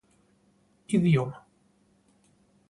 [0.97, 1.45] Idioma: